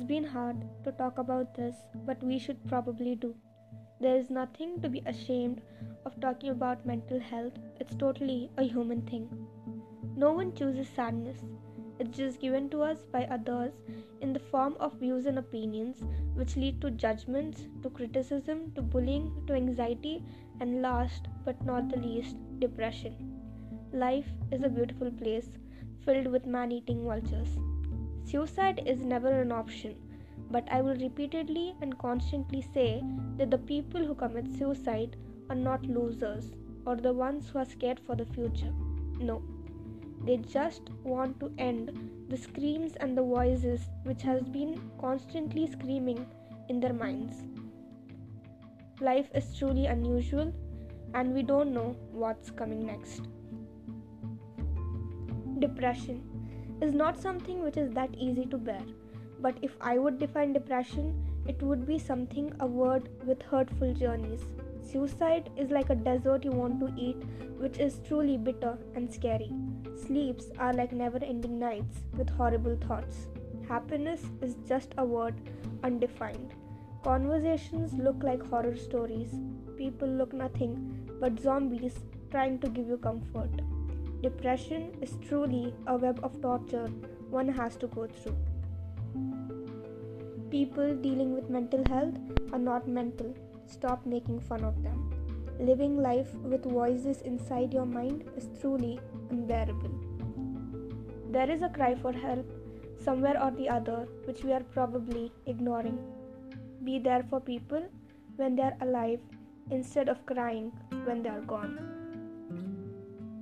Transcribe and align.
hard 0.00 0.56
to 0.84 0.92
talk 0.92 1.18
about 1.18 1.54
this, 1.54 1.74
but 2.06 2.22
we 2.22 2.38
should 2.38 2.66
probably 2.68 3.14
do. 3.14 3.34
There 4.00 4.16
is 4.16 4.28
nothing 4.28 4.80
to 4.80 4.88
be 4.88 5.02
ashamed 5.06 5.60
of 6.04 6.20
talking 6.20 6.50
about 6.50 6.84
mental 6.84 7.20
health, 7.20 7.52
it's 7.78 7.94
totally 7.94 8.50
a 8.56 8.62
human 8.62 9.02
thing. 9.02 9.28
No 10.16 10.32
one 10.32 10.54
chooses 10.54 10.88
sadness, 10.88 11.38
it's 11.98 12.16
just 12.16 12.40
given 12.40 12.68
to 12.70 12.82
us 12.82 13.06
by 13.12 13.24
others 13.24 13.72
in 14.20 14.32
the 14.32 14.40
form 14.40 14.76
of 14.80 14.94
views 14.94 15.26
and 15.26 15.38
opinions, 15.38 16.02
which 16.34 16.56
lead 16.56 16.80
to 16.80 16.90
judgments, 16.90 17.66
to 17.82 17.90
criticism, 17.90 18.72
to 18.74 18.82
bullying, 18.82 19.44
to 19.46 19.54
anxiety, 19.54 20.24
and 20.60 20.82
last 20.82 21.28
but 21.44 21.64
not 21.64 21.88
the 21.88 21.98
least, 21.98 22.36
depression. 22.58 23.40
Life 23.92 24.26
is 24.50 24.62
a 24.64 24.68
beautiful 24.68 25.10
place 25.10 25.50
filled 26.04 26.26
with 26.26 26.46
man 26.46 26.72
eating 26.72 27.04
vultures. 27.04 27.56
Suicide 28.24 28.82
is 28.86 29.04
never 29.04 29.28
an 29.42 29.52
option, 29.52 29.94
but 30.50 30.66
I 30.70 30.80
will 30.80 30.96
repeatedly 30.96 31.74
and 31.82 31.98
constantly 31.98 32.62
say 32.62 33.02
that 33.36 33.50
the 33.50 33.58
people 33.58 34.04
who 34.04 34.14
commit 34.14 34.52
suicide 34.58 35.16
are 35.50 35.56
not 35.56 35.84
losers 35.84 36.50
or 36.86 36.96
the 36.96 37.12
ones 37.12 37.50
who 37.50 37.58
are 37.58 37.66
scared 37.66 38.00
for 38.00 38.16
the 38.16 38.24
future. 38.24 38.72
No, 39.18 39.42
they 40.24 40.38
just 40.38 40.88
want 41.02 41.38
to 41.40 41.52
end 41.58 41.92
the 42.28 42.36
screams 42.36 42.94
and 42.96 43.16
the 43.16 43.22
voices 43.22 43.80
which 44.04 44.22
has 44.22 44.42
been 44.42 44.80
constantly 44.98 45.70
screaming 45.70 46.26
in 46.70 46.80
their 46.80 46.94
minds. 46.94 47.42
Life 49.00 49.28
is 49.34 49.56
truly 49.58 49.86
unusual 49.86 50.52
and 51.12 51.34
we 51.34 51.42
don't 51.42 51.74
know 51.74 51.94
what's 52.10 52.50
coming 52.50 52.86
next. 52.86 53.28
Depression 55.58 56.33
is 56.80 56.94
not 56.94 57.20
something 57.20 57.62
which 57.62 57.76
is 57.76 57.90
that 57.92 58.14
easy 58.18 58.46
to 58.46 58.58
bear. 58.58 58.82
But 59.40 59.56
if 59.62 59.76
I 59.80 59.98
would 59.98 60.18
define 60.18 60.52
depression, 60.52 61.14
it 61.46 61.60
would 61.62 61.86
be 61.86 61.98
something 61.98 62.52
a 62.60 62.66
word 62.66 63.08
with 63.24 63.42
hurtful 63.42 63.92
journeys. 63.94 64.42
Suicide 64.82 65.50
is 65.56 65.70
like 65.70 65.90
a 65.90 65.94
dessert 65.94 66.44
you 66.44 66.50
want 66.50 66.80
to 66.80 66.92
eat, 66.96 67.22
which 67.58 67.78
is 67.78 68.00
truly 68.06 68.36
bitter 68.36 68.78
and 68.94 69.12
scary. 69.12 69.50
Sleeps 70.06 70.50
are 70.58 70.72
like 70.72 70.92
never 70.92 71.18
ending 71.22 71.58
nights 71.58 71.98
with 72.16 72.28
horrible 72.30 72.76
thoughts. 72.76 73.28
Happiness 73.68 74.22
is 74.42 74.56
just 74.68 74.94
a 74.98 75.04
word, 75.04 75.34
undefined. 75.82 76.54
Conversations 77.02 77.92
look 77.94 78.22
like 78.22 78.42
horror 78.48 78.76
stories. 78.76 79.30
People 79.76 80.08
look 80.08 80.32
nothing 80.32 81.08
but 81.20 81.40
zombies 81.40 81.98
trying 82.30 82.58
to 82.60 82.68
give 82.68 82.88
you 82.88 82.96
comfort. 82.96 83.50
Depression 84.24 84.84
is 85.02 85.18
truly 85.28 85.74
a 85.86 85.94
web 86.02 86.18
of 86.22 86.40
torture 86.40 86.86
one 87.28 87.46
has 87.46 87.74
to 87.76 87.86
go 87.88 88.06
through. 88.06 88.36
People 90.50 90.94
dealing 90.94 91.34
with 91.34 91.50
mental 91.50 91.82
health 91.90 92.14
are 92.50 92.58
not 92.58 92.88
mental. 92.88 93.34
Stop 93.66 94.06
making 94.06 94.40
fun 94.40 94.64
of 94.64 94.82
them. 94.82 95.10
Living 95.60 95.98
life 95.98 96.32
with 96.36 96.64
voices 96.64 97.20
inside 97.20 97.74
your 97.74 97.84
mind 97.84 98.24
is 98.34 98.48
truly 98.62 98.98
unbearable. 99.30 99.92
There 101.30 101.50
is 101.50 101.60
a 101.60 101.68
cry 101.68 101.94
for 101.94 102.12
help 102.12 102.50
somewhere 102.98 103.38
or 103.42 103.50
the 103.50 103.68
other 103.68 104.08
which 104.24 104.42
we 104.42 104.54
are 104.54 104.64
probably 104.78 105.32
ignoring. 105.44 105.98
Be 106.82 106.98
there 106.98 107.26
for 107.28 107.40
people 107.40 107.84
when 108.36 108.56
they 108.56 108.62
are 108.62 108.78
alive 108.80 109.20
instead 109.70 110.08
of 110.08 110.24
crying 110.24 110.72
when 111.04 111.22
they 111.22 111.28
are 111.28 111.42
gone. 111.42 111.93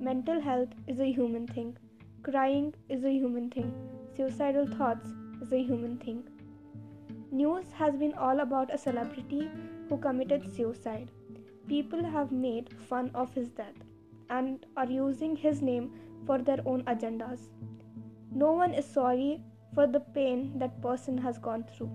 Mental 0.00 0.40
health 0.40 0.68
is 0.86 1.00
a 1.00 1.10
human 1.10 1.44
thing. 1.48 1.76
Crying 2.22 2.72
is 2.88 3.04
a 3.04 3.10
human 3.10 3.50
thing. 3.50 3.72
Suicidal 4.16 4.64
thoughts 4.64 5.08
is 5.42 5.52
a 5.52 5.60
human 5.60 5.96
thing. 5.98 6.22
News 7.32 7.72
has 7.72 7.96
been 7.96 8.14
all 8.14 8.38
about 8.38 8.72
a 8.72 8.78
celebrity 8.78 9.50
who 9.88 9.98
committed 9.98 10.54
suicide. 10.54 11.10
People 11.66 12.04
have 12.04 12.30
made 12.30 12.72
fun 12.88 13.10
of 13.12 13.34
his 13.34 13.48
death 13.48 13.74
and 14.30 14.64
are 14.76 14.86
using 14.86 15.34
his 15.34 15.62
name 15.62 15.90
for 16.26 16.38
their 16.38 16.60
own 16.64 16.84
agendas. 16.84 17.48
No 18.32 18.52
one 18.52 18.74
is 18.74 18.86
sorry 18.86 19.42
for 19.74 19.88
the 19.88 20.00
pain 20.00 20.52
that 20.60 20.80
person 20.80 21.18
has 21.18 21.38
gone 21.38 21.64
through. 21.64 21.90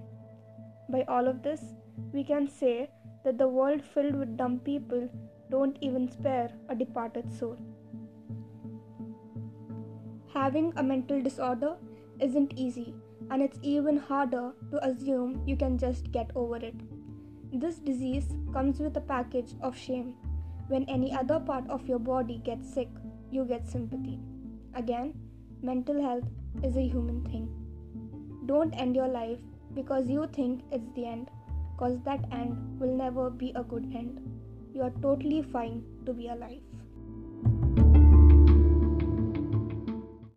By 0.90 1.06
all 1.08 1.26
of 1.26 1.42
this, 1.42 1.62
we 2.12 2.26
can 2.26 2.50
say 2.50 2.90
that 3.24 3.38
the 3.38 3.48
world 3.48 3.82
filled 3.82 4.16
with 4.16 4.36
dumb 4.36 4.60
people 4.60 5.08
don't 5.50 5.78
even 5.80 6.12
spare 6.12 6.52
a 6.68 6.76
departed 6.76 7.32
soul. 7.32 7.58
Having 10.34 10.74
a 10.78 10.84
mental 10.84 11.22
disorder 11.22 11.76
isn't 12.20 12.54
easy, 12.58 12.96
and 13.30 13.42
it's 13.44 13.60
even 13.62 13.98
harder 13.98 14.54
to 14.72 14.84
assume 14.84 15.44
you 15.46 15.56
can 15.56 15.78
just 15.78 16.12
get 16.12 16.32
over 16.34 16.56
it. 16.56 16.74
This 17.52 17.76
disease 17.78 18.26
comes 18.52 18.80
with 18.80 18.98
a 18.98 19.02
package 19.02 19.54
of 19.62 19.78
shame. 19.78 20.16
When 20.70 20.86
any 20.86 21.14
other 21.14 21.40
part 21.40 21.70
of 21.70 21.88
your 21.88 22.00
body 22.00 22.42
gets 22.44 22.74
sick, 22.74 22.90
you 23.30 23.46
get 23.46 23.68
sympathy. 23.68 24.20
Again, 24.74 25.14
mental 25.62 26.02
health 26.02 26.26
is 26.64 26.78
a 26.78 26.88
human 26.88 27.24
thing. 27.26 27.48
Don't 28.48 28.74
end 28.74 28.96
your 28.96 29.08
life 29.08 29.40
because 29.76 30.10
you 30.10 30.28
think 30.34 30.64
it's 30.72 30.92
the 30.96 31.06
end, 31.06 31.30
because 31.74 32.00
that 32.06 32.26
end 32.32 32.80
will 32.80 32.96
never 32.96 33.30
be 33.30 33.52
a 33.56 33.64
good 33.64 33.84
end. 33.94 34.20
You 34.74 34.82
are 34.82 34.94
totally 35.02 35.44
fine 35.44 35.84
to 36.08 36.14
be 36.14 36.30
alive. 36.30 36.62